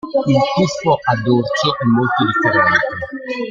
Il 0.25 0.39
tuffo 0.55 0.93
a 0.99 1.15
dorso 1.23 1.67
è 1.79 1.85
molto 1.85 2.25
differente. 2.25 2.79